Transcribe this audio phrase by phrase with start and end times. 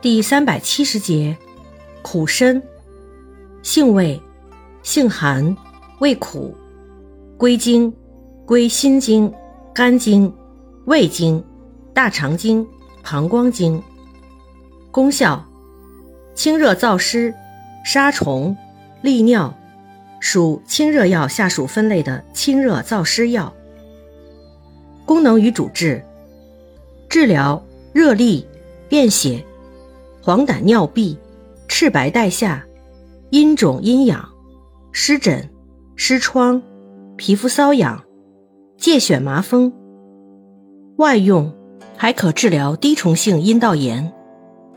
[0.00, 1.36] 第三百七十节，
[2.02, 2.62] 苦参，
[3.64, 4.22] 性味，
[4.84, 5.56] 性寒，
[5.98, 6.56] 味苦，
[7.36, 7.92] 归经，
[8.46, 9.32] 归心经、
[9.74, 10.32] 肝经、
[10.84, 11.44] 胃经、
[11.92, 12.64] 大肠经、
[13.02, 13.82] 膀胱经。
[14.92, 15.44] 功效，
[16.32, 17.34] 清热燥湿，
[17.84, 18.56] 杀虫，
[19.02, 19.52] 利尿，
[20.20, 23.52] 属清热药下属分类的清热燥湿药。
[25.04, 26.04] 功能与主治，
[27.08, 27.60] 治疗
[27.92, 28.44] 热痢、
[28.88, 29.44] 便血。
[30.28, 31.16] 黄疸、尿闭、
[31.68, 32.62] 赤白带下、
[33.30, 34.28] 阴肿阴痒、
[34.92, 35.48] 湿疹、
[35.96, 36.60] 湿疮、
[37.16, 38.04] 皮肤瘙痒、
[38.78, 39.72] 疥癣麻风。
[40.98, 41.50] 外用
[41.96, 44.12] 还可治疗滴虫性阴道炎。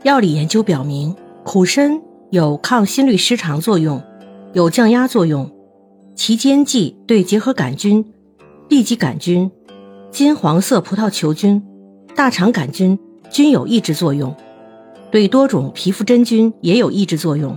[0.04, 2.00] 药理研究表明，苦参
[2.30, 4.02] 有抗心律失常作用，
[4.54, 5.50] 有降压作用。
[6.16, 8.02] 其煎剂对结核杆菌、
[8.70, 9.50] 痢疾杆菌、
[10.10, 11.62] 金黄色葡萄球菌、
[12.16, 14.34] 大肠杆菌均有抑制作用。
[15.12, 17.54] 对多种皮肤真菌也有抑制作用，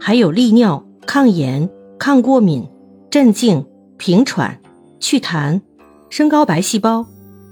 [0.00, 2.70] 还有利尿、抗炎、抗过敏、
[3.10, 3.66] 镇静、
[3.98, 4.60] 平喘、
[5.00, 5.60] 祛痰、
[6.08, 7.04] 升高白细胞、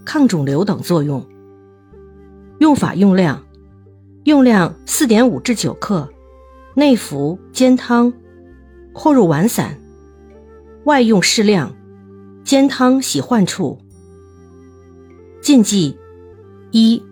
[0.04, 1.26] 抗肿瘤等作用。
[2.60, 3.42] 用法用量：
[4.22, 6.08] 用量四点五至九克，
[6.76, 8.12] 内服煎汤，
[8.94, 9.70] 或入丸散；
[10.84, 11.74] 外用适量，
[12.44, 13.80] 煎汤洗患处。
[15.40, 15.98] 禁忌：
[16.70, 17.02] 一、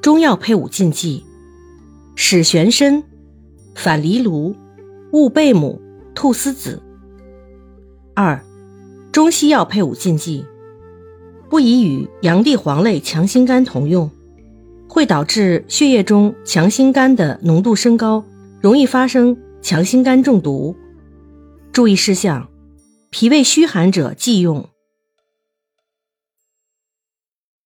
[0.00, 1.24] 中药配伍禁忌。
[2.30, 3.02] 止玄参、
[3.74, 4.54] 反藜芦、
[5.10, 5.82] 勿贝母、
[6.14, 6.80] 菟丝子。
[8.14, 8.40] 二、
[9.10, 10.44] 中西药配伍禁忌：
[11.48, 14.08] 不宜与洋地黄类强心苷同用，
[14.88, 18.24] 会导致血液中强心苷的浓度升高，
[18.60, 20.76] 容易发生强心苷中毒。
[21.72, 22.48] 注意事项：
[23.10, 24.68] 脾胃虚寒者忌用。